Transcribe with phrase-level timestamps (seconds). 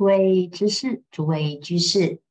[0.00, 2.22] 诸位居士，诸位居士，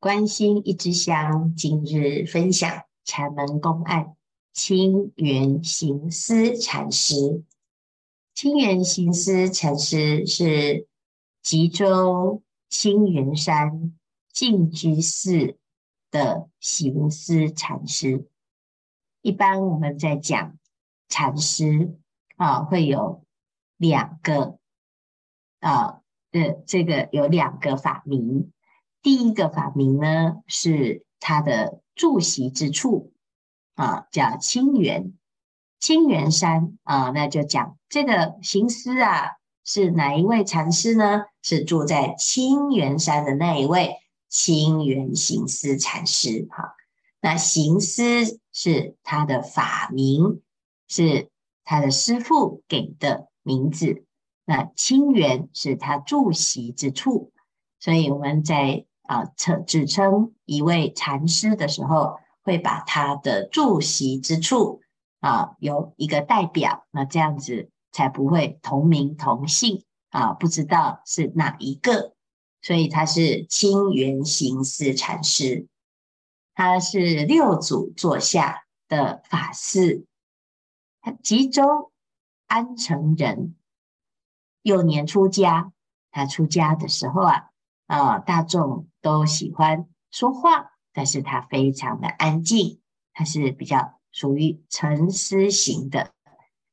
[0.00, 4.16] 关心一支香，今日分享禅门公案，
[4.54, 7.44] 清源行思禅师。
[8.32, 10.88] 清源行思禅师是
[11.42, 13.92] 吉州清源山
[14.32, 15.58] 净居寺
[16.10, 18.26] 的行思禅师。
[19.20, 20.56] 一般我们在讲
[21.10, 21.94] 禅师
[22.36, 23.22] 啊，会有
[23.76, 24.58] 两个
[25.60, 25.98] 啊。
[26.32, 28.50] 嗯，这个有两个法名，
[29.02, 33.12] 第一个法名呢是他的住席之处
[33.74, 35.12] 啊，叫清源，
[35.78, 39.32] 清源山啊，那就讲这个行思啊
[39.64, 41.24] 是哪一位禅师呢？
[41.42, 43.96] 是住在清源山的那一位
[44.28, 46.72] 清源行思禅师哈、啊。
[47.20, 50.40] 那行思是他的法名，
[50.88, 51.30] 是
[51.62, 54.04] 他的师父给的名字。
[54.44, 57.32] 那清源是他住席之处，
[57.78, 64.80] 所以我们在啊称指称一位禅师的时候，会把他的住席之处
[65.20, 72.14] 啊有一个代表，那这样子才不会同名同姓啊，不知道是哪一个。
[72.64, 75.66] 所以他是清源行思禅师，
[76.54, 80.04] 他是六祖座下的法嗣，
[81.00, 81.92] 他吉州
[82.46, 83.56] 安城人。
[84.62, 85.72] 幼年出家，
[86.10, 87.50] 他出家的时候啊，
[87.86, 92.80] 啊，大众都喜欢说话，但是他非常的安静，
[93.12, 96.12] 他是比较属于沉思型的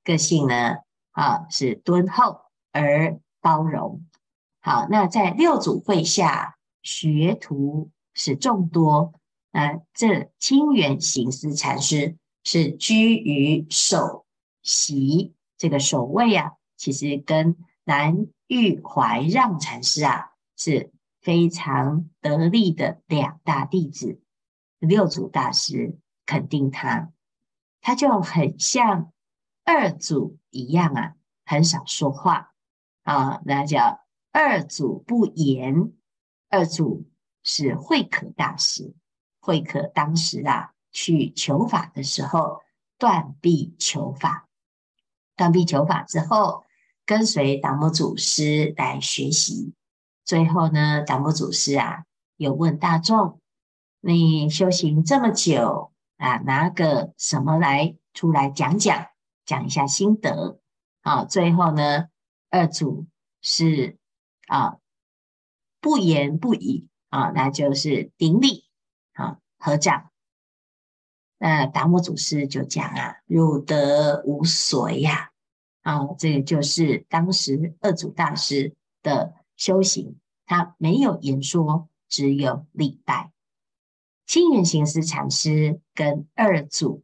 [0.03, 0.77] 个性呢，
[1.11, 4.05] 啊，是敦厚而包容。
[4.61, 9.13] 好，那在六祖会下，学徒是众多，
[9.51, 14.25] 啊，这清源行思禅师是居于首
[14.61, 17.55] 席，这个首位啊，其实跟
[17.89, 24.21] 南玉怀让禅师啊，是非常得力的两大弟子。
[24.77, 27.11] 六祖大师肯定他，
[27.81, 29.11] 他就很像
[29.65, 32.53] 二祖一样啊，很少说话
[33.01, 34.01] 啊，那叫
[34.31, 35.91] 二祖不言。
[36.47, 37.09] 二祖
[37.41, 38.93] 是慧可大师，
[39.39, 42.61] 慧可当时啊去求法的时候，
[42.99, 44.47] 断臂求法，
[45.35, 46.65] 断臂求法之后。
[47.09, 49.73] 跟随达摩祖师来学习，
[50.23, 52.03] 最后呢，达摩祖师啊，
[52.37, 53.41] 有问大众
[53.99, 59.07] ：“你修行这么久啊，拿个什么来出来讲讲，
[59.43, 60.59] 讲一下心得？”
[61.01, 62.09] 啊，最后呢，
[62.51, 63.07] 二祖
[63.41, 63.97] 是
[64.45, 64.77] 啊，
[65.81, 68.65] 不言不语啊，那就是顶礼
[69.13, 70.11] 啊，合掌。
[71.39, 75.28] 那达摩祖师就讲啊：“汝得无随呀。”啊，
[75.81, 83.31] 啊这个就是当时二祖大师的修行，他没有言说，只有礼拜。
[84.25, 87.03] 清源行思禅师跟二祖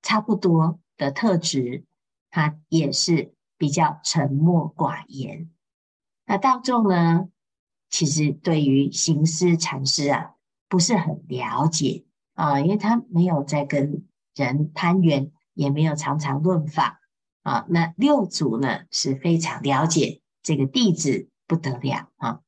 [0.00, 1.84] 差不多的特质，
[2.30, 5.50] 他也是比较沉默寡言。
[6.24, 7.28] 那大众呢，
[7.90, 17.01] 其实对于行思禅师啊，不是很了解啊，因为他没有在跟人攀缘，也没有常常论法。
[17.42, 22.40] 啊，那六祖呢是非常了解这个弟子不得了啊。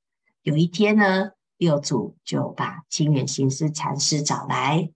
[0.43, 4.93] 有一天呢，六祖就把清远行思禅师找来，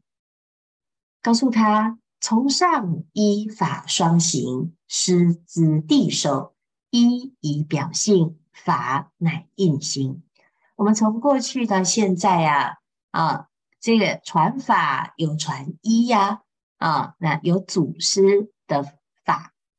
[1.21, 6.55] 告诉他：从上依法双行，师资递授，
[6.91, 10.23] 依以表性，法乃印心。
[10.77, 12.77] 我们从过去到现在啊，
[13.11, 13.49] 啊，
[13.81, 16.43] 这个传法有传依呀，
[16.77, 18.98] 啊，那有祖师的。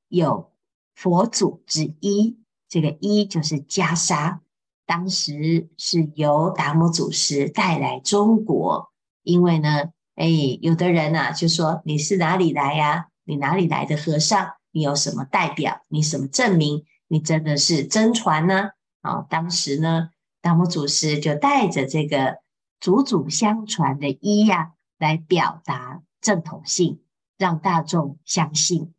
[0.09, 0.51] 有
[0.93, 2.37] 佛祖之一，
[2.67, 4.39] 这个一就是袈裟，
[4.85, 8.91] 当时是由达摩祖师带来中国。
[9.23, 10.27] 因为呢，哎，
[10.61, 14.55] 有的人呢、啊、就说，你是哪里来呀、你哪里来的和尚？
[14.71, 15.81] 你有什么代表？
[15.87, 16.83] 你什么证明？
[17.07, 18.71] 你真的是真传呢？
[19.01, 20.09] 啊，当时呢，
[20.41, 22.39] 达摩祖师就带着这个
[22.79, 27.01] 祖祖相传的衣呀、来表达正统性，
[27.37, 28.93] 让大众相信。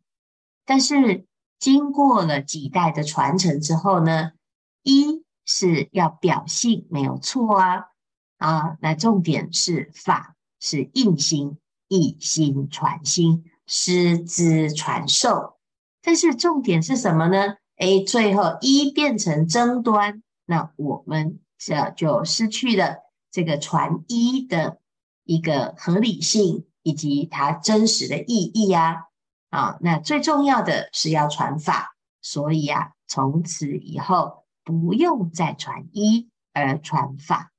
[0.71, 1.25] 但是
[1.59, 4.31] 经过了几代的传承之后呢，
[4.83, 7.87] 一是要表性没有错啊
[8.37, 11.57] 啊，那重点是法是印心，
[11.89, 15.57] 一心传心，师资传授。
[16.01, 17.57] 但是重点是什么呢？
[17.75, 22.95] 诶，最后一变成争端，那我们这就失去了
[23.29, 24.79] 这个传一的
[25.25, 29.07] 一个合理性以及它真实的意义啊。
[29.51, 37.51] 啊，那最重要的是要传法，所以啊，从此以后不用再传一，而传法。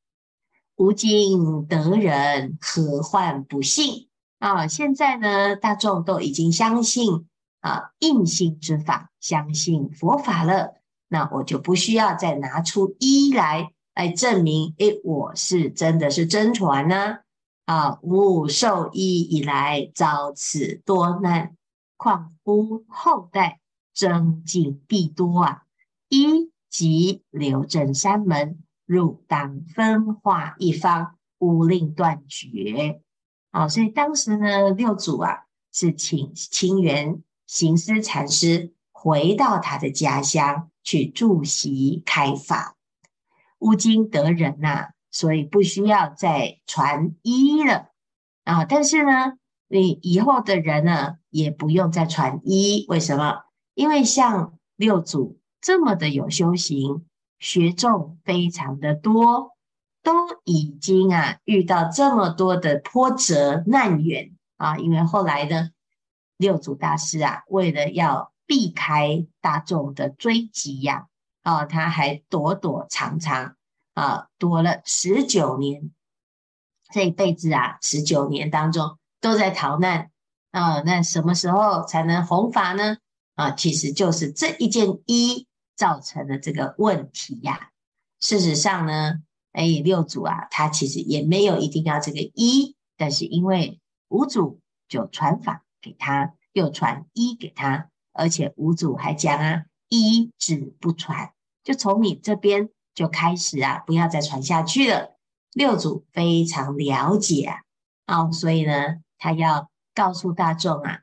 [0.76, 4.08] 吾今得人，何患不信？
[4.38, 7.28] 啊，现在呢，大众都已经相信
[7.60, 10.80] 啊，印心之法，相信佛法了。
[11.08, 17.18] 那我就不需要再拿出一来来证明，诶，我是真的是真传呢。
[17.66, 21.54] 啊，吾受一以来遭此多难，
[22.02, 23.60] 况乎后代
[23.94, 25.62] 增进必多啊！
[26.08, 33.00] 一即留镇山门，汝当分化一方，勿令断绝。
[33.52, 42.76] 啊，所以当时呢，六祖啊是请清源行思禅师回到他的家乡去住席开法。
[43.60, 47.90] 吾今得人呐、所以不需要再传一了
[48.42, 48.64] 啊！
[48.64, 49.34] 但是呢，
[49.72, 52.84] 你以后的人呢，也不用再传一。
[52.90, 53.44] 为什么？
[53.72, 57.06] 因为像六祖这么的有修行，
[57.38, 59.56] 学众非常的多，
[60.02, 60.12] 都
[60.44, 64.76] 已经啊遇到这么多的波折难缘啊！
[64.76, 65.70] 因为后来呢，
[66.36, 71.06] 六祖大师啊，为了要避开大众的追击呀，
[71.42, 73.56] 啊，他还躲躲藏藏。
[73.94, 75.90] 啊，躲了十九年，
[76.90, 80.10] 这一辈子啊，十九年当中都在逃难
[80.50, 80.82] 啊。
[80.82, 82.98] 那什么时候才能弘法呢？
[83.36, 87.70] 啊，其实就是这一件衣造成的这个问题呀、
[88.20, 89.22] 事实上呢，
[89.52, 101.32] 哎，六祖啊，他其实也没有一定要这个衣，但是因为五祖就传法给他，又传衣给他，而且五祖还讲啊，衣只不传，
[101.64, 102.68] 就从你这边。
[102.94, 105.16] 就开始啊，不要再传下去了。
[105.54, 107.62] 六祖非常了解啊，
[108.06, 111.02] 哦，所以呢，他要告诉大众啊，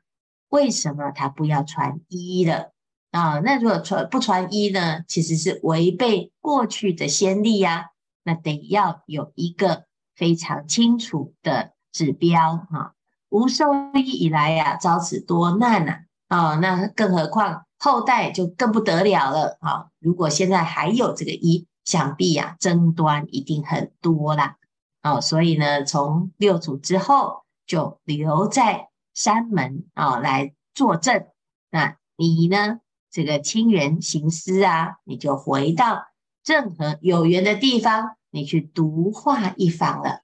[0.50, 2.72] 为什么他不要传一了
[3.12, 3.40] 啊？
[3.40, 7.86] 那如果传不传一呢，其实是违背过去的先例呀。
[8.24, 9.84] 那得要有一个
[10.14, 12.92] 非常清楚的指标哈。
[13.30, 19.86] 吾受益以来呀，遭此多难呐，啊，那更何况后代就更不得了了啊。
[19.98, 21.66] 如果现在还有这个一。
[21.82, 24.58] 想必呀、啊，争端一定很多啦。
[25.02, 31.28] 哦，所以呢，从六祖之后就留在山门啊、哦、来坐镇。
[31.70, 32.80] 那你呢，
[33.12, 36.08] 这个清源行思啊，你就回到
[36.44, 40.22] 任何有缘的地方，你去独化一方了。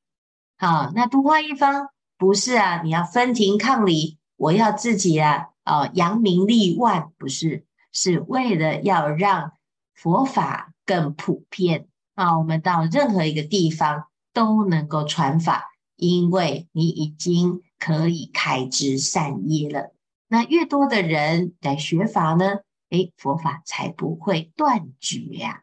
[0.59, 9.53] 好，那独化一方不是啊，你要分庭抗礼，我要自己啊，哦，扬名立万，不是，是为了要让
[9.95, 10.73] 佛法。
[10.87, 12.39] 更普遍啊！
[12.39, 15.65] 我们到任何一个地方都能够传法，
[15.97, 19.95] 因为你已经可以开枝散叶了。
[20.29, 22.61] 那越多的人来学法呢，
[22.91, 25.63] 诶，佛法才不会断绝呀、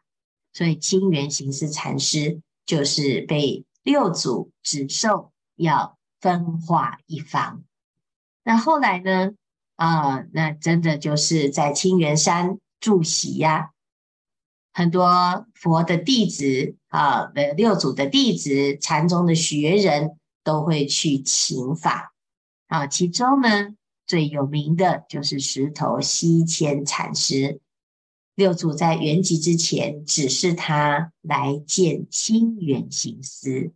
[0.52, 7.64] 所以清源行思禅师就是被六祖指授要分化一方。
[8.42, 9.32] 那后来呢？
[9.76, 13.72] 啊，那真的就是在清源山住席呀、
[14.72, 17.24] 很多佛的弟子啊，
[17.56, 22.14] 六祖的弟子，禅宗的学人都会去请法
[22.68, 22.86] 啊。
[22.86, 23.74] 其中呢，
[24.06, 27.60] 最有名的就是石头西迁禅师。
[28.36, 33.72] 六祖在圆寂之前，指示他来见清源行思。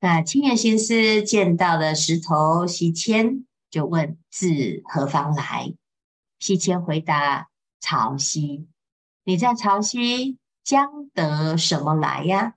[0.00, 5.74] 那清源行思见到了石头西迁，就问自何方来？
[6.38, 7.48] 西迁回答：
[7.80, 8.66] 潮汐。
[9.24, 12.56] 你在潮汐将得什么来呀？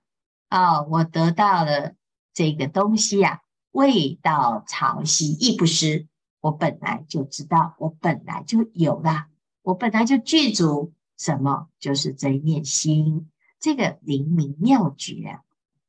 [0.50, 1.94] 哦，我得到了
[2.38, 3.40] 这个东西呀、啊，
[3.72, 6.06] 未到潮汐亦不失。
[6.38, 9.26] 我本来就知道，我本来就有啦，
[9.62, 13.28] 我本来就具足什么，就是这一念心，
[13.58, 15.40] 这个灵明妙觉啊，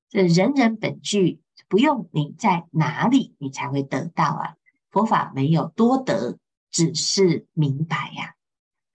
[0.10, 4.56] 这人人本具，不用你在哪里，你才会得到啊。
[4.90, 6.40] 佛法没有多得，
[6.72, 8.34] 只是明白呀、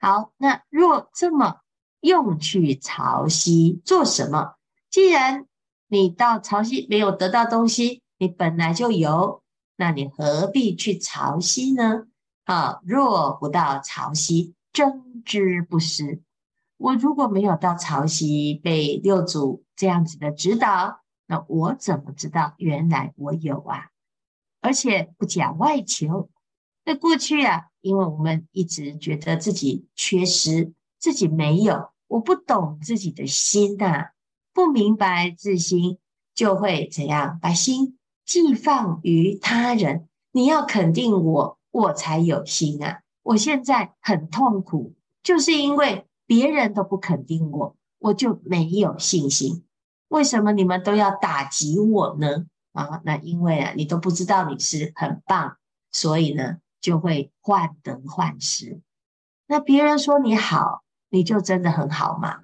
[0.00, 0.22] 啊。
[0.22, 1.60] 好，那若这么。
[2.00, 4.56] 用去潮汐做什么？
[4.90, 5.46] 既然
[5.94, 9.44] 你到潮汐没有得到东西，你本来就有，
[9.76, 12.08] 那你何必去潮汐呢？
[12.42, 16.20] 啊，若不到潮汐，争之不失。
[16.78, 20.98] 我如果没有到潮汐，被六祖这样子的指导，
[21.28, 23.90] 那我怎么知道原来我有啊？
[24.60, 26.28] 而且不假外求。
[26.84, 31.90] 那过去啊，因为我们一直觉得自己缺失，自己没有。
[32.08, 34.10] 我不懂自己的心呐、啊，
[34.54, 35.98] 不明白自心，
[36.34, 37.38] 就会怎样？
[37.42, 40.08] 把心寄放于他人。
[40.30, 43.02] 你要肯定我，我才有心啊！
[43.22, 49.64] 我现在很痛苦，就是因为别人都不肯定我，我就没有信心。
[50.08, 52.46] 为什么你们都要打击我呢？
[52.72, 55.56] 啊，那因为啊，你都不知道你是很棒，
[55.90, 58.80] 所以呢，就会患得患失。
[59.46, 62.43] 那别人说你好，你就真的很好吗？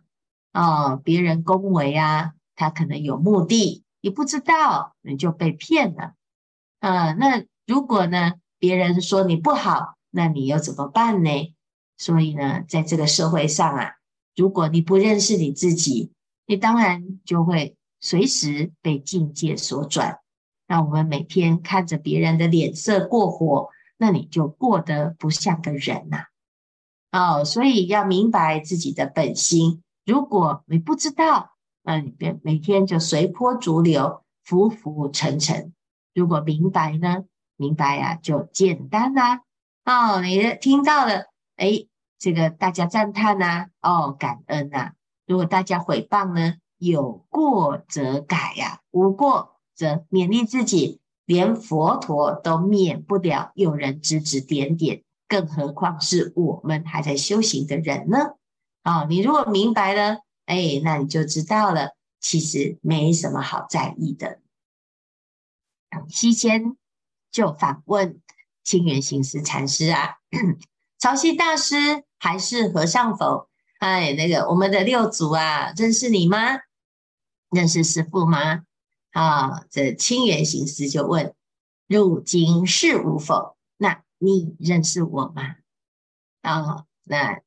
[0.53, 6.15] 哦，别人恭维啊，他可能有目的，你不知道，你就被骗了。
[6.81, 11.55] 啊，那如果呢，别人说你不好，那你又怎么办呢？
[11.97, 13.93] 所以呢，在这个社会上啊，
[14.35, 16.13] 如果你不认识你自己，
[16.47, 17.77] 你当然就会。
[18.03, 20.21] 随时被境界所转，
[20.67, 26.25] 让我们每天看着别人的脸色过活，那你就过得不像个人呐、
[27.11, 27.41] 啊。
[27.41, 29.83] 哦，所以要明白自己的本心。
[30.11, 31.53] 如果你不知道，
[31.85, 35.73] 那你别每天就随波逐流，浮浮沉沉。
[36.13, 37.27] 如果明白呢？
[37.57, 39.43] 明白呀、啊，就简单啦、
[39.85, 41.27] 哦，你听到了，
[41.59, 41.89] 诶，
[42.19, 44.95] 这个大家赞叹呐、哦，感恩呐、
[45.29, 46.55] 如果大家毁谤呢？
[46.79, 51.01] 有过则改呀、无过则勉励自己。
[51.27, 58.19] 连佛陀都免不了有人指指点点，更何况是我们还在修行的人呢？
[58.83, 64.41] 哦，你如果明白了，哎，那你就知道了，其实没什么好在意的。
[66.09, 66.77] 西迁
[67.31, 68.21] 就反问
[68.63, 70.17] 清源行思禅师啊，
[70.99, 73.49] 潮汐大师还是和尚否？
[73.81, 76.39] 哎，那个我们的六祖啊，认识你吗？
[77.51, 78.65] 认识师父吗？
[79.13, 81.35] 啊，这清源行思就问：
[81.87, 83.57] 入今是无否？
[83.77, 85.57] 那你认识我吗？
[86.43, 87.41] 啊，那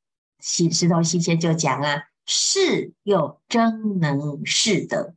[0.44, 5.14] 西石头西迁就讲啊，是又真能是的，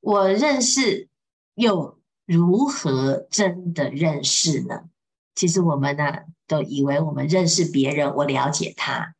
[0.00, 1.08] 我认识
[1.54, 4.88] 又如何真的认识呢？
[5.36, 9.14] 其实我们呢、都以为我们认识别人，我了解他，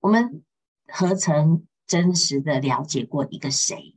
[0.00, 0.42] 我们
[0.88, 3.94] 何曾真实的了解过一个谁？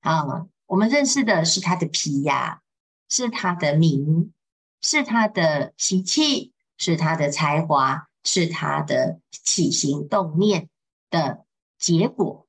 [0.00, 2.62] 啊，我们认识的是他的皮呀，
[3.10, 4.32] 是他的名，
[4.80, 10.68] 是他的习气，是他的才华，是他的起心动念
[11.10, 11.44] 的
[11.78, 12.46] 结果。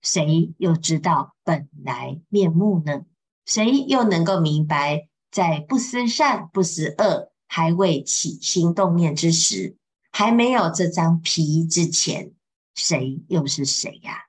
[0.00, 3.04] 谁又知道本来面目呢？
[3.44, 9.76] 谁又能够明白，在不思善、不思恶，还未起心动念之时，
[10.10, 12.32] 还没有这张皮之前，
[12.74, 14.26] 谁又是谁呀？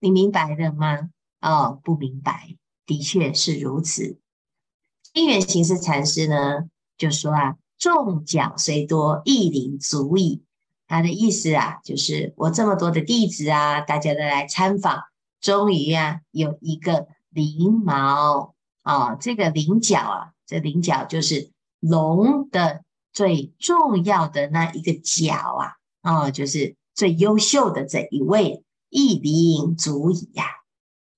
[0.00, 1.10] 你明白了吗？
[1.40, 4.18] 哦，不明白，的确是如此。
[5.12, 10.44] 因缘行思禅师呢，就说啊，众讲虽多，一灵足矣。
[10.86, 15.02] 他的意思啊，就是我这么多的弟子啊，大家都来参访，
[15.40, 30.44] 终于啊，有一个灵毛啊、哦，这个灵角啊，这灵角就是龙的最重要的那一个角啊，哦，就是最优秀的这一位，一灵足矣呀。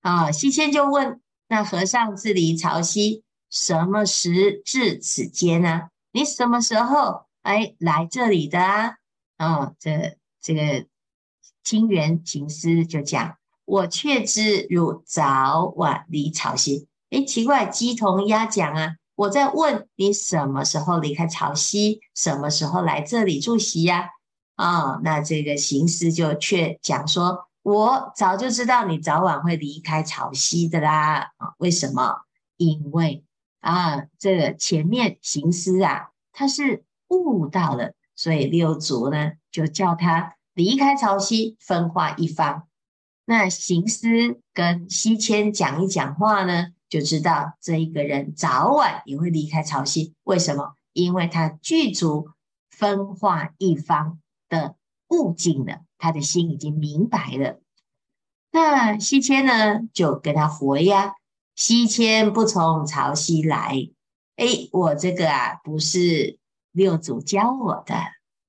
[0.01, 5.89] 啊，西迁就问：“那和尚自离潮汐，什么时至此间呢？
[6.15, 8.95] 你什么时候哎来这里的啊？”
[9.35, 10.87] 啊，这这个
[11.61, 18.95] 清源行思就讲：“我却知汝早晚离潮汐。”哎，奇怪，鸡同鸭讲啊！
[19.15, 24.11] 我在问你什么时候离开潮汐，什么时候来这里住席呀？
[24.55, 27.49] 啊，那这个行思就却讲说。
[27.61, 31.55] 我早就知道你早晚会离开潮汐的啦啊！
[31.57, 32.21] 为什么？
[32.55, 33.25] 因为
[33.65, 42.67] 啊，这个前面行思啊，他是悟到了，所以六祖呢就叫他离开潮汐，分化一方。
[43.25, 44.07] 那行思
[44.53, 50.13] 跟西迁讲一讲话呢，就知道这一个人早晚也会离开潮汐。
[50.25, 50.75] 为什么？
[50.93, 52.29] 因为他具足
[52.69, 54.75] 分化一方的
[55.09, 55.81] 悟境了。
[55.97, 57.59] 他的心已经明白了，
[58.51, 61.15] 那西迁呢，就跟他回呀。
[61.55, 63.89] 西迁不从潮汐来，
[64.35, 66.37] 哎，我这个啊不是
[66.71, 67.95] 六祖教我的，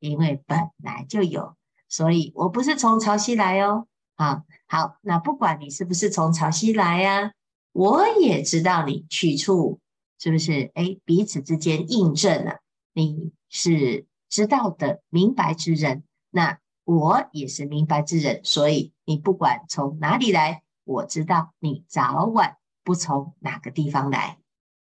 [0.00, 1.56] 因为本来就有，
[1.88, 3.86] 所以我不是从潮汐来哦。
[4.16, 7.32] 好，好，那不管你是不是从潮汐来呀，
[7.72, 9.80] 我也知道你去处
[10.18, 10.70] 是不是？
[10.74, 12.58] 哎，彼此之间印证了，
[12.92, 16.58] 你是知道的明白之人，那。
[16.88, 24.38] 我也是明白之人，所以你不管从哪里来，我知道你早晚不从哪个地方来。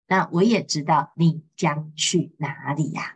[0.07, 3.15] 那我也知道你将去哪里呀？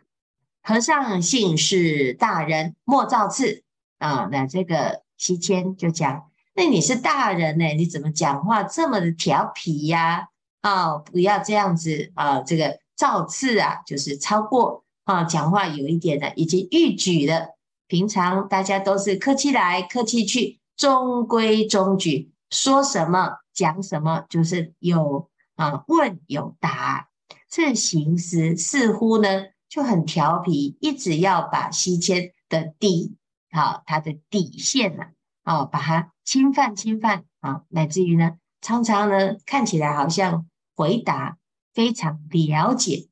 [0.62, 3.62] 和尚姓是大人，莫造次
[3.98, 4.28] 啊！
[4.32, 7.64] 那这个西迁就讲，那你是大人呢？
[7.74, 10.30] 你怎么讲话这么的调皮呀？
[10.62, 12.40] 啊，不要这样子啊！
[12.40, 17.54] 这个造次啊，就是超过啊，讲话有一点的已经逾矩了。
[17.86, 22.32] 平常大家都是客气来客气去，中规中矩。
[22.50, 27.08] 说什么讲什么，就是有啊问有答。
[27.48, 33.16] 这行思似乎呢就很调皮，一直要把西迁的底，
[33.52, 35.04] 好，他的底线呢，
[35.44, 41.38] 啊，把它侵犯侵犯啊，乃至于呢，常常呢看起来好像回答
[41.72, 43.08] 非常了解，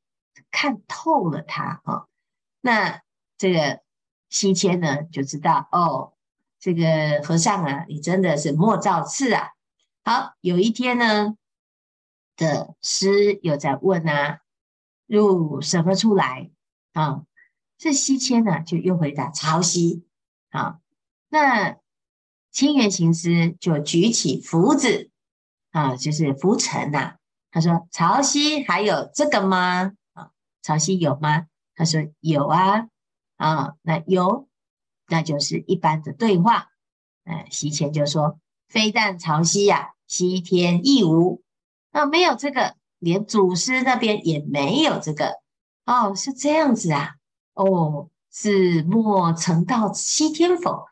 [0.51, 2.07] 看透了他啊。
[2.61, 3.01] 那
[3.39, 3.81] 这个
[4.29, 6.15] 西迁呢就知道哦，
[6.59, 9.51] 这个和尚啊，你真的是莫造次啊。
[10.05, 11.37] 好，有一天呢。
[12.35, 14.41] 的师又在问啊，
[15.07, 16.51] 入什么出来
[16.95, 17.25] 啊？
[17.77, 20.05] 这西迁呢，就又回答潮汐
[20.49, 20.81] 啊。
[21.29, 21.77] 那
[22.51, 25.11] 清源行思就举起拂子
[25.73, 27.17] 啊，就是拂尘呐。
[27.51, 29.93] 他说：“潮汐还有这个吗？
[30.15, 30.31] 啊，
[30.63, 32.89] 潮汐有吗？”他说：“有啊。”
[33.37, 34.49] 啊，那有，
[35.09, 36.69] 那就是一般的对话。
[37.25, 38.41] 哎，西迁就说
[38.73, 41.43] ：“非但潮汐呀、西天亦无。”
[41.93, 45.41] 那没有这个，连祖师那边也没有这个
[45.85, 47.17] 哦，是这样子啊？
[47.55, 50.87] 哦，是莫曾到西天否？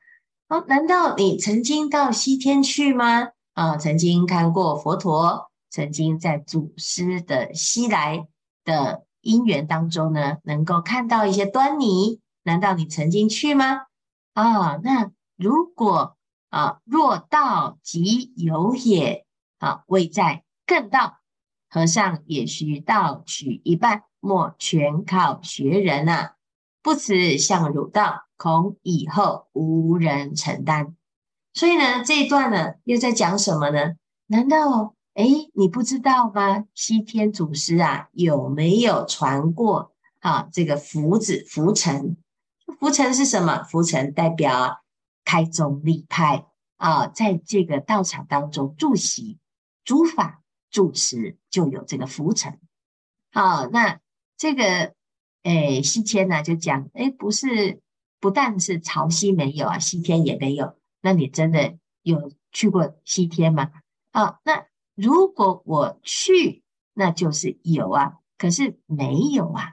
[0.49, 3.29] 哦，难道你曾经到西天去吗？
[3.55, 8.27] 啊、曾经看过佛陀，曾经在祖师的西来
[8.65, 12.21] 的因缘当中呢，能够看到一些端倪？
[12.43, 13.87] 难道你曾经去吗？
[14.35, 16.17] 啊、那如果
[16.51, 19.25] 啊，若道即有也，
[19.59, 20.45] 啊，未在。
[20.67, 21.19] 更道，
[21.69, 26.35] 和尚也须道取一半，莫全靠学人啊！
[26.81, 30.95] 不辞向汝道，恐以后无人承担。
[31.53, 33.95] 所以呢，这一段呢，又在讲什么呢？
[34.29, 36.67] 难道诶你不知道吗？
[36.73, 40.49] 西天祖师啊，有没有传过啊？
[40.53, 42.17] 这个拂子浮尘，
[42.79, 43.65] 浮尘是什么？
[43.65, 44.83] 浮尘代表
[45.25, 46.47] 开宗立派
[46.77, 49.39] 啊，在这个道场当中住席
[49.85, 50.39] 诸法。
[50.73, 52.61] 住持就有这个浮尘，
[53.33, 53.99] 好，那
[54.37, 54.95] 这个
[55.43, 57.81] 诶西迁呢就讲，诶不是，
[58.21, 63.73] 不但是潮汐没有啊，西天也没有，那你真的有去过西天吗？
[64.13, 66.63] 好，那如果我去，
[66.95, 69.73] 那就是有啊，可是没有啊，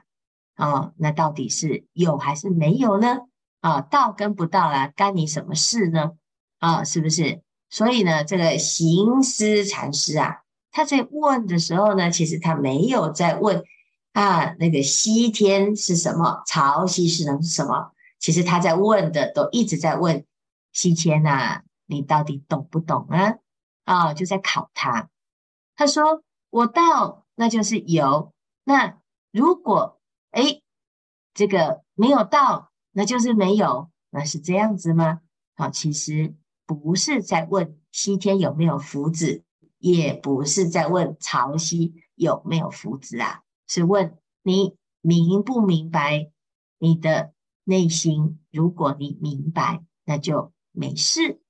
[0.56, 3.27] 哦，那到底是有还是没有呢？
[3.60, 6.12] 啊，到跟不到啊，干你什么事呢？
[6.58, 7.42] 啊，是不是？
[7.70, 10.42] 所以呢，这个行思禅师啊。
[10.70, 13.64] 他在问的时候呢，其实他没有在问
[14.12, 17.92] 啊，那个西天是什么，潮汐是能是什么？
[18.18, 20.24] 其实他在问的都一直在问
[20.72, 23.36] 西迁呐，你到底懂不懂啊？
[23.84, 25.08] 啊，就在考他。
[25.76, 28.32] 他说：“我到，那就是有；
[28.64, 28.98] 那
[29.30, 30.00] 如果
[30.32, 30.62] 诶
[31.34, 32.67] 这个没有到，
[32.98, 33.92] 那就是没有。
[34.10, 35.20] 那是这样子吗？
[35.54, 36.34] 啊，其实
[36.66, 39.44] 不是在问西天有没有福子。”
[39.80, 46.32] 也不是在问潮汐有没有福子啊，是问你明不明白
[46.80, 47.32] 你的
[47.62, 48.40] 内心。
[48.50, 51.40] 如果你明白，那就没事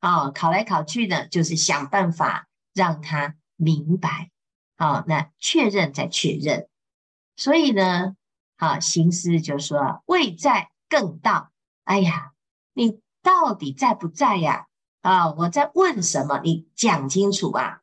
[0.00, 0.32] 啊、哦。
[0.32, 4.30] 考来考去呢，就是想办法让他明白。
[4.78, 6.66] 好、哦，那确认再确认。
[7.36, 8.16] 所以呢，
[8.56, 11.50] 好，行思就说：“未在更道。”
[11.84, 12.32] 哎呀，
[12.72, 14.66] 你到底在不在呀？
[15.02, 16.40] 啊、我在问什么？
[16.42, 17.80] 你讲清楚啊！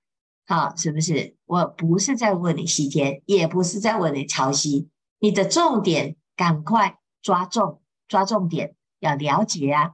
[0.47, 1.35] 好，是不是？
[1.45, 4.87] 我不是在问你西天，也不是在问你潮汐。
[5.19, 9.91] 你的重点，赶快抓重，抓重点，要了解啊！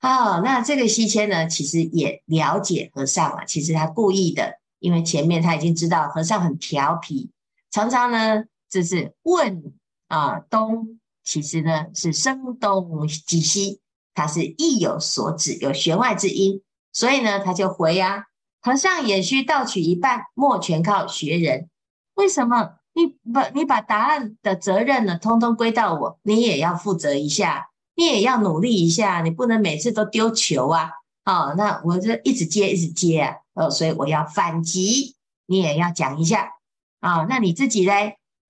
[0.00, 3.44] 好，那这个西迁呢，其实也了解和尚啊。
[3.46, 7.30] 其实他故意的，因为前面他已经知道和尚很调皮，
[7.70, 9.72] 常常呢就是问
[10.08, 13.80] 啊东，其实呢是声东击西。
[14.12, 16.60] 他是意有所指，有弦外之音，
[16.92, 18.24] 所以呢，他就回呀、啊
[18.60, 21.70] ：“和尚也需盗取一半，莫全靠学人。
[22.14, 22.72] 为什么？
[22.92, 30.90] 你把你把答案的责任呢，通通归到我，你也要负责一下，你也要努力一下，你不能每次都丢球啊！
[31.24, 33.36] 哦，那我就一直接，一直接啊！
[33.54, 35.14] 哦，所以我要反击，
[35.46, 36.50] 你也要讲一下
[36.98, 37.26] 啊、哦！
[37.28, 37.92] 那你自己呢？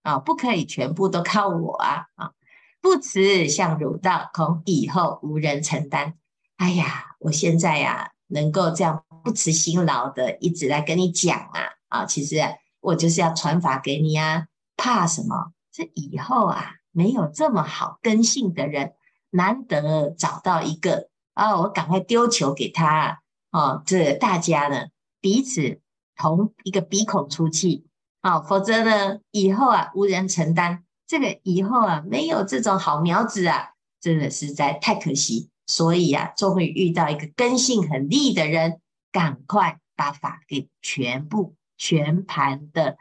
[0.03, 2.07] 啊、哦，不可以全部都靠我啊！
[2.17, 2.33] 啊、！”
[2.81, 6.15] 不辞向汝道，恐以后无人承担。
[6.57, 12.41] 哎呀，我现在呀、能够这样不辞辛劳的一直来跟你讲啊啊，其实、
[12.81, 15.53] 我就是要传法给你啊，怕什么？
[15.73, 18.95] 这以后啊，没有这么好根性的人，
[19.31, 24.87] 难得找到一个啊，我赶快丢球给他啊，这大家呢
[25.21, 25.81] 彼此
[26.17, 27.87] 同一个鼻孔出气
[28.21, 30.85] 啊，否则呢以后啊无人承担。
[31.11, 33.71] 这个以后啊，没有这种好苗子啊，
[34.01, 35.51] 真的实在太可惜。
[35.67, 42.97] 所以啊，终于遇到一个根性很利的人赶快把法给全部全盘的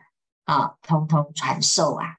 [0.45, 2.15] 啊，通通传授啊。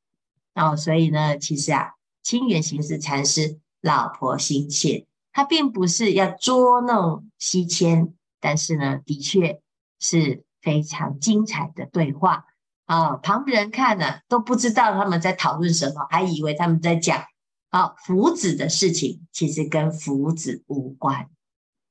[0.55, 9.61] 哦，所以呢，其实啊，清源行思禅师老婆心切，他并不是要捉弄西迁，但是呢，的确
[9.99, 12.45] 是非常精彩的对话
[12.91, 13.17] 啊。
[13.17, 17.23] 旁人看了都不知道他们在讨论什么，还以为他们在讲
[17.69, 21.29] 啊福子的事情，其实跟福子无关。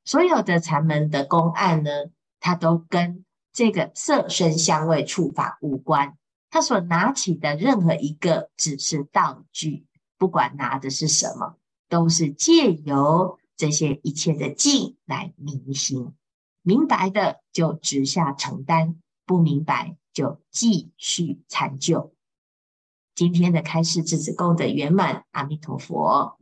[0.04, 1.92] 所有的禅门的公案呢，
[2.40, 6.16] 它都跟这个色声香味触法无关。
[6.52, 9.86] 他所拿起的任何一个只是道具，
[10.18, 11.58] 不管拿的是什么，
[11.88, 16.14] 都是借由这些一切的境来明心。
[16.64, 18.96] 明白的就直下承担，
[19.28, 22.14] 不明白就继续参究。
[23.14, 26.39] 今天的开示至此功德圆满，阿弥陀佛。